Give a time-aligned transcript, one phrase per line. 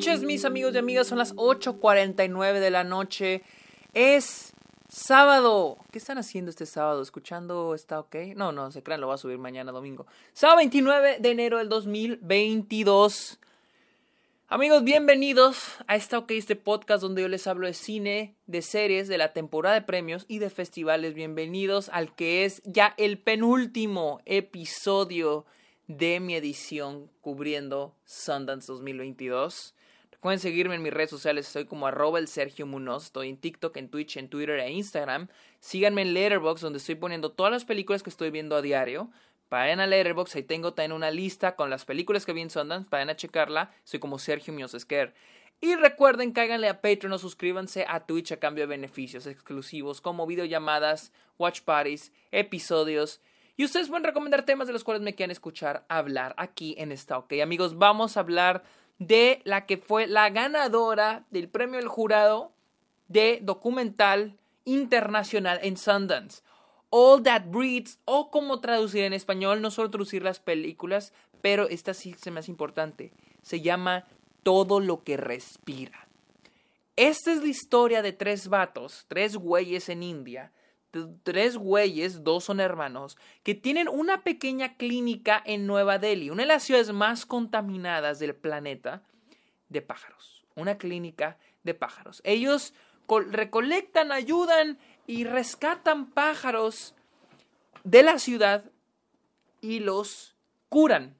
[0.00, 1.08] noches, mis amigos y amigas.
[1.08, 3.42] Son las 8:49 de la noche.
[3.92, 4.54] Es
[4.88, 5.76] sábado.
[5.92, 7.02] ¿Qué están haciendo este sábado?
[7.02, 7.74] ¿Escuchando?
[7.74, 8.16] ¿Está ok?
[8.34, 10.06] No, no, se crean, lo va a subir mañana domingo.
[10.32, 13.40] Sábado 29 de enero del 2022.
[14.48, 19.06] Amigos, bienvenidos a esta OK, este podcast donde yo les hablo de cine, de series,
[19.06, 21.12] de la temporada de premios y de festivales.
[21.12, 25.44] Bienvenidos al que es ya el penúltimo episodio
[25.88, 29.74] de mi edición cubriendo Sundance 2022.
[30.20, 33.74] Recuerden seguirme en mis redes sociales, estoy como arroba el Sergio Munoz, estoy en TikTok,
[33.78, 35.28] en Twitch, en Twitter e Instagram.
[35.60, 39.10] Síganme en Letterboxd donde estoy poniendo todas las películas que estoy viendo a diario.
[39.48, 42.90] Vayan a Letterboxd, ahí tengo también una lista con las películas que vi en Sundance,
[42.90, 45.14] vayan a checarla, soy como Sergio Munoz Esquer.
[45.58, 50.26] Y recuerden, cáiganle a Patreon o suscríbanse a Twitch a cambio de beneficios exclusivos como
[50.26, 53.22] videollamadas, watch parties, episodios
[53.60, 57.18] y ustedes pueden recomendar temas de los cuales me quieran escuchar hablar aquí en esta
[57.18, 57.34] OK.
[57.42, 58.62] Amigos, vamos a hablar
[59.00, 62.52] de la que fue la ganadora del premio del jurado
[63.08, 66.42] de documental internacional en Sundance.
[66.90, 71.94] All That Breeds, o como traducir en español, no solo traducir las películas, pero esta
[71.94, 73.12] sí se me importante.
[73.42, 74.04] Se llama
[74.42, 76.06] Todo lo que respira.
[76.96, 80.52] Esta es la historia de tres vatos, tres güeyes en India,
[81.22, 86.48] tres güeyes, dos son hermanos, que tienen una pequeña clínica en Nueva Delhi, una de
[86.48, 89.02] las ciudades más contaminadas del planeta,
[89.68, 90.44] de pájaros.
[90.56, 92.20] Una clínica de pájaros.
[92.24, 92.74] Ellos
[93.30, 96.94] recolectan, ayudan y rescatan pájaros
[97.84, 98.64] de la ciudad
[99.60, 100.36] y los
[100.68, 101.16] curan.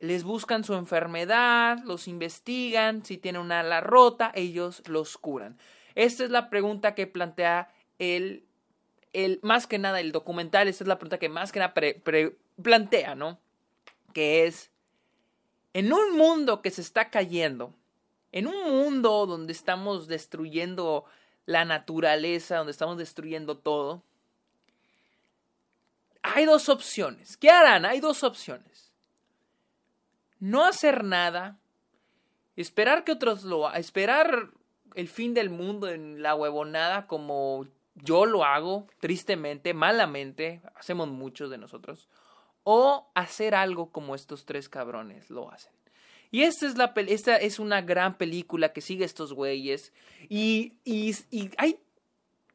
[0.00, 5.58] Les buscan su enfermedad, los investigan, si tienen una ala rota, ellos los curan.
[5.94, 8.47] Esta es la pregunta que plantea el
[9.24, 11.74] el, más que nada el documental, esta es la pregunta que más que nada
[12.62, 13.38] plantea, ¿no?
[14.12, 14.70] Que es,
[15.72, 17.74] en un mundo que se está cayendo,
[18.32, 21.04] en un mundo donde estamos destruyendo
[21.46, 24.02] la naturaleza, donde estamos destruyendo todo,
[26.22, 27.36] hay dos opciones.
[27.36, 27.86] ¿Qué harán?
[27.86, 28.92] Hay dos opciones.
[30.40, 31.58] No hacer nada,
[32.54, 34.50] esperar que otros lo esperar
[34.94, 37.66] el fin del mundo en la huevonada como
[38.02, 42.08] yo lo hago tristemente, malamente, hacemos muchos de nosotros,
[42.64, 45.72] o hacer algo como estos tres cabrones lo hacen.
[46.30, 49.92] Y esta es, la, esta es una gran película que sigue estos güeyes
[50.28, 51.50] y, y, y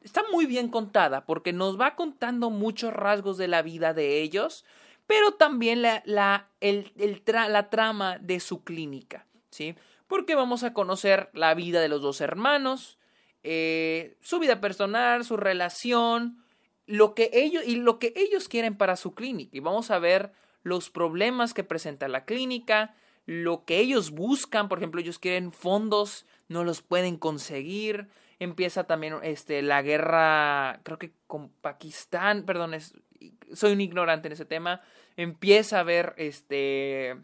[0.02, 4.64] está muy bien contada porque nos va contando muchos rasgos de la vida de ellos,
[5.06, 9.74] pero también la, la, la trama de su clínica, ¿sí?
[10.06, 12.98] Porque vamos a conocer la vida de los dos hermanos,
[13.44, 16.42] eh, su vida personal, su relación,
[16.86, 19.56] lo que ellos y lo que ellos quieren para su clínica.
[19.56, 20.32] Y vamos a ver
[20.62, 22.94] los problemas que presenta la clínica,
[23.26, 28.08] lo que ellos buscan, por ejemplo, ellos quieren fondos, no los pueden conseguir.
[28.38, 32.72] Empieza también este, la guerra, creo que con Pakistán, perdón,
[33.52, 34.80] soy un ignorante en ese tema.
[35.16, 37.16] Empieza a haber este,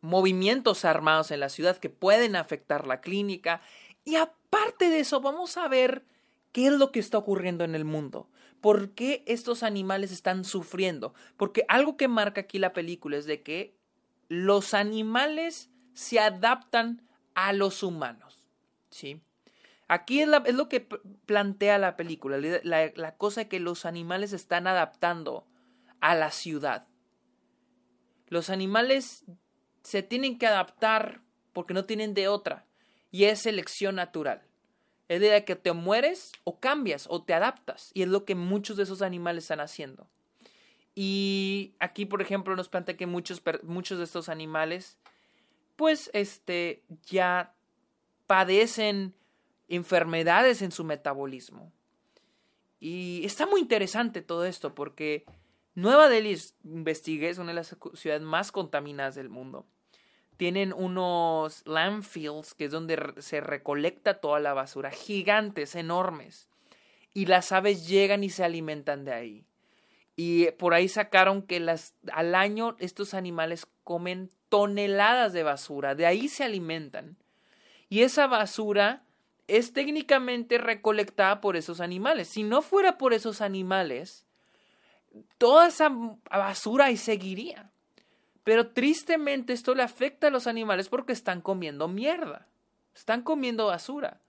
[0.00, 3.62] movimientos armados en la ciudad que pueden afectar la clínica.
[4.04, 4.16] Y
[4.50, 6.04] aparte de eso, vamos a ver
[6.52, 8.28] qué es lo que está ocurriendo en el mundo.
[8.60, 11.14] ¿Por qué estos animales están sufriendo?
[11.36, 13.76] Porque algo que marca aquí la película es de que
[14.28, 17.02] los animales se adaptan
[17.34, 18.48] a los humanos.
[18.90, 19.22] ¿Sí?
[19.86, 20.80] Aquí es, lo que
[21.26, 25.46] plantea la película, la, la cosa que los animales están adaptando
[26.00, 26.86] a la ciudad.
[28.28, 29.24] Los animales
[29.82, 31.22] se tienen que adaptar
[31.52, 32.66] porque no tienen de otra
[33.10, 34.42] y es selección natural.
[35.08, 38.76] Es de que te mueres o cambias o te adaptas y es lo que muchos
[38.76, 40.08] de esos animales están haciendo.
[40.94, 44.98] Y aquí, por ejemplo, nos plantea que muchos, muchos de estos animales,
[45.76, 47.54] pues, este, ya
[48.26, 49.14] padecen
[49.68, 51.72] enfermedades en su metabolismo.
[52.80, 55.24] Y está muy interesante todo esto porque
[55.74, 59.66] Nueva Delhi, investigué, es una de las ciudades más contaminadas del mundo
[60.40, 66.48] tienen unos landfills, que es donde se recolecta toda la basura, gigantes, enormes.
[67.12, 69.44] Y las aves llegan y se alimentan de ahí.
[70.16, 76.06] Y por ahí sacaron que las, al año estos animales comen toneladas de basura, de
[76.06, 77.18] ahí se alimentan.
[77.90, 79.02] Y esa basura
[79.46, 82.28] es técnicamente recolectada por esos animales.
[82.28, 84.24] Si no fuera por esos animales,
[85.36, 85.90] toda esa
[86.30, 87.70] basura ahí seguiría.
[88.44, 92.46] Pero tristemente esto le afecta a los animales porque están comiendo mierda.
[92.94, 94.20] Están comiendo basura.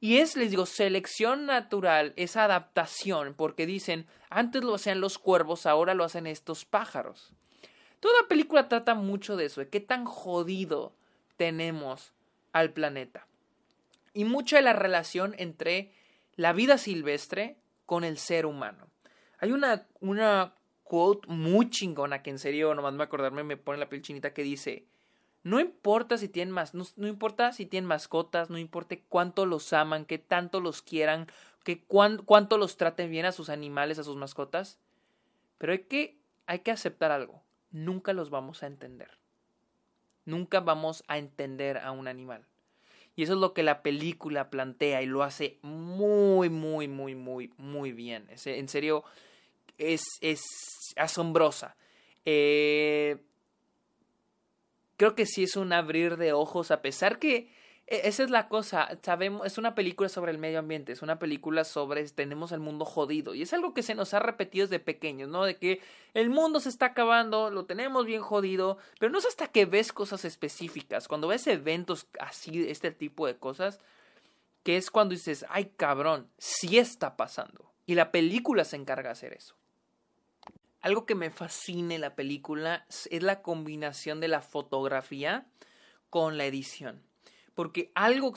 [0.00, 5.66] Y es, les digo, selección natural, es adaptación, porque dicen, antes lo hacían los cuervos,
[5.66, 7.32] ahora lo hacen estos pájaros.
[7.98, 10.94] Toda película trata mucho de eso, de qué tan jodido
[11.36, 12.12] tenemos
[12.52, 13.26] al planeta.
[14.14, 15.92] Y mucha de la relación entre
[16.36, 18.86] la vida silvestre con el ser humano.
[19.40, 20.54] Hay una, una
[20.88, 24.42] quote muy chingona que en serio, nomás me acordarme, me pone la piel chinita que
[24.42, 24.86] dice,
[25.44, 30.06] no importa si tienen más, no, importa si tienen mascotas, no importa cuánto los aman,
[30.06, 31.26] que tanto los quieran,
[31.62, 34.78] que cuánto los traten bien a sus animales, a sus mascotas,
[35.58, 39.10] pero hay que, hay que aceptar algo, nunca los vamos a entender.
[40.24, 42.44] Nunca vamos a entender a un animal.
[43.16, 47.52] Y eso es lo que la película plantea y lo hace muy, muy, muy, muy,
[47.56, 48.28] muy bien.
[48.44, 49.04] En serio,
[49.78, 50.42] es, es
[50.96, 51.76] asombrosa.
[52.24, 53.16] Eh,
[54.96, 57.48] creo que sí es un abrir de ojos, a pesar que
[57.86, 61.18] e, esa es la cosa, sabemos, es una película sobre el medio ambiente, es una
[61.18, 64.78] película sobre tenemos el mundo jodido y es algo que se nos ha repetido desde
[64.78, 65.44] pequeños, ¿no?
[65.44, 65.80] De que
[66.12, 69.92] el mundo se está acabando, lo tenemos bien jodido, pero no es hasta que ves
[69.92, 73.80] cosas específicas, cuando ves eventos así, este tipo de cosas,
[74.64, 77.72] que es cuando dices, ay cabrón, sí está pasando.
[77.86, 79.56] Y la película se encarga de hacer eso.
[80.80, 85.46] Algo que me fascina en la película es la combinación de la fotografía
[86.10, 87.02] con la edición.
[87.54, 88.34] Porque algo,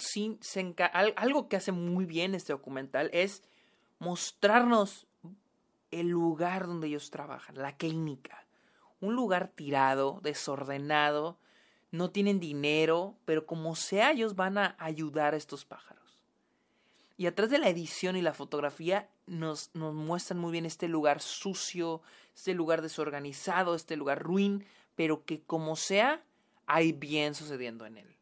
[1.15, 3.43] algo que hace muy bien este documental es
[3.99, 5.05] mostrarnos
[5.91, 8.45] el lugar donde ellos trabajan, la clínica.
[8.99, 11.37] Un lugar tirado, desordenado,
[11.91, 16.23] no tienen dinero, pero como sea ellos van a ayudar a estos pájaros.
[17.17, 21.21] Y atrás de la edición y la fotografía nos, nos muestran muy bien este lugar
[21.21, 22.01] sucio,
[22.35, 26.21] este lugar desorganizado, este lugar ruin, pero que como sea,
[26.67, 28.15] hay bien sucediendo en él.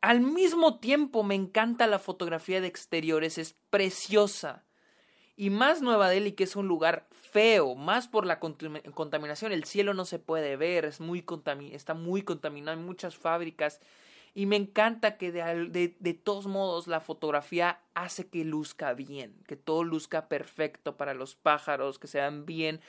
[0.00, 4.64] Al mismo tiempo me encanta la fotografía de exteriores, es preciosa.
[5.36, 9.94] Y más Nueva Delhi, que es un lugar feo, más por la contaminación, el cielo
[9.94, 11.24] no se puede ver, es muy
[11.72, 13.80] está muy contaminado, hay muchas fábricas
[14.34, 19.54] y me encanta que de, de, todos modos la fotografía hace que luzca bien, que
[19.54, 22.80] todo luzca perfecto para los pájaros, que sean bien.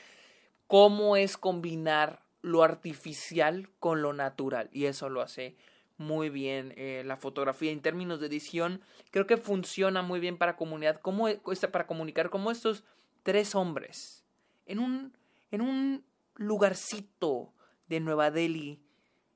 [0.65, 4.69] Cómo es combinar lo artificial con lo natural.
[4.71, 5.55] Y eso lo hace
[5.97, 8.81] muy bien eh, la fotografía en términos de edición.
[9.11, 11.27] Creo que funciona muy bien para comunidad, como,
[11.71, 12.83] para comunicar como estos
[13.21, 14.25] tres hombres
[14.65, 15.13] en un,
[15.51, 16.05] en un
[16.35, 17.53] lugarcito
[17.87, 18.84] de Nueva Delhi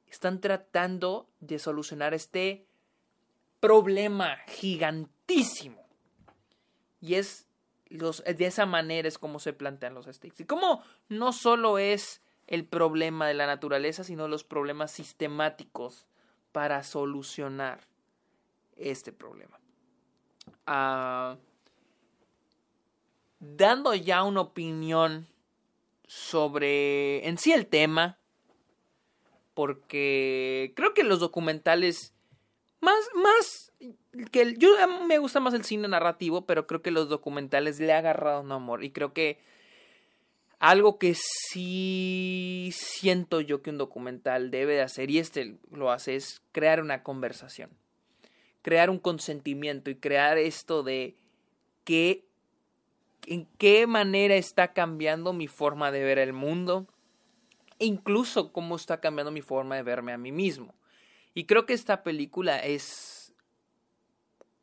[0.10, 2.66] están tratando de solucionar este
[3.60, 5.86] problema gigantísimo.
[7.02, 7.48] Y es
[7.88, 10.44] los, de esa manera es como se plantean los stakes.
[10.44, 16.06] Y como no solo es el problema de la naturaleza, sino los problemas sistemáticos
[16.52, 17.80] para solucionar
[18.76, 19.60] este problema.
[20.66, 21.38] Ah,
[23.40, 25.28] dando ya una opinión
[26.08, 28.19] sobre en sí el tema,
[29.60, 32.14] porque creo que los documentales
[32.80, 33.74] más más
[34.32, 34.70] que yo
[35.06, 38.54] me gusta más el cine narrativo, pero creo que los documentales le ha agarrado un
[38.54, 39.38] amor y creo que
[40.60, 46.16] algo que sí siento yo que un documental debe de hacer y este lo hace
[46.16, 47.70] es crear una conversación,
[48.62, 51.18] crear un consentimiento y crear esto de
[51.84, 52.24] que
[53.28, 56.88] en qué manera está cambiando mi forma de ver el mundo,
[57.80, 60.76] e incluso cómo está cambiando mi forma de verme a mí mismo.
[61.34, 63.34] Y creo que esta película es,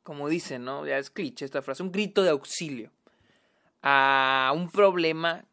[0.03, 0.87] como dicen, ¿no?
[0.87, 2.91] Ya es cliché esta frase, un grito de auxilio
[3.83, 5.45] a un problema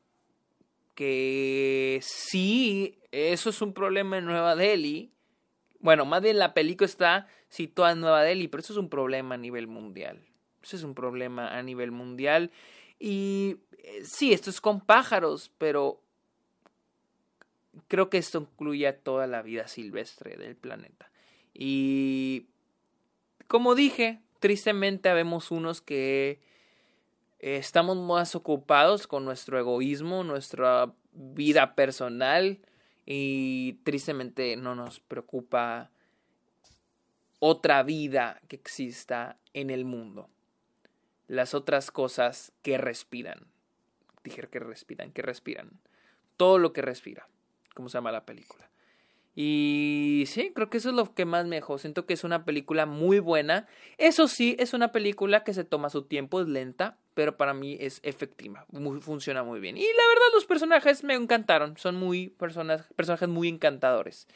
[0.96, 5.12] que sí, eso es un problema en Nueva Delhi.
[5.80, 9.36] Bueno, más bien la película está situada en Nueva Delhi, pero eso es un problema
[9.36, 10.20] a nivel mundial.
[10.62, 12.52] Eso es un problema a nivel mundial.
[13.00, 16.02] Y eh, sí, esto es con pájaros, pero
[17.88, 21.10] creo que esto incluye a toda la vida silvestre del planeta.
[21.54, 22.48] Y
[23.48, 26.40] como dije, tristemente habemos unos que
[27.40, 32.60] estamos más ocupados con nuestro egoísmo, nuestra vida personal
[33.06, 35.92] y tristemente no nos preocupa
[37.40, 40.30] otra vida que exista en el mundo.
[41.28, 43.48] Las otras cosas que respiran.
[44.24, 45.72] Dije que respiran, que respiran.
[46.38, 47.28] Todo lo que respira
[47.74, 48.70] cómo se llama la película.
[49.36, 51.80] Y sí, creo que eso es lo que más me dejó.
[51.80, 53.68] Siento que es una película muy buena.
[53.98, 57.78] Eso sí, es una película que se toma su tiempo, es lenta, pero para mí
[57.80, 58.68] es efectiva.
[59.02, 59.76] funciona muy bien.
[59.76, 61.78] Y la verdad, los personajes me encantaron.
[61.78, 64.28] Son muy personas, personajes muy encantadores.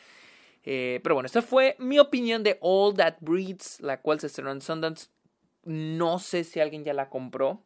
[0.64, 4.52] Eh, pero bueno, esta fue mi opinión de All That Breeds, la cual se estrenó
[4.52, 5.10] en Sundance.
[5.64, 7.62] No sé si alguien ya la compró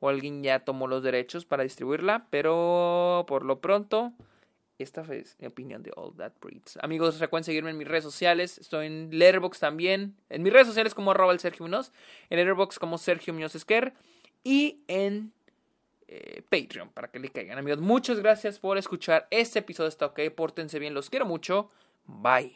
[0.00, 4.14] o alguien ya tomó los derechos para distribuirla, pero por lo pronto
[4.78, 6.78] esta es mi opinión de All That Breeds.
[6.82, 8.58] Amigos, recuerden seguirme en mis redes sociales.
[8.58, 10.16] Estoy en Letterboxd también.
[10.28, 11.92] En mis redes sociales como arroba el Sergio Munoz.
[12.30, 13.94] En Letterboxd como Sergio Muñoz Esquer.
[14.42, 15.32] Y en
[16.08, 17.58] eh, Patreon para que le caigan.
[17.58, 19.88] Amigos, muchas gracias por escuchar este episodio.
[19.88, 20.20] Está ok.
[20.34, 20.92] Pórtense bien.
[20.92, 21.70] Los quiero mucho.
[22.06, 22.54] Bye.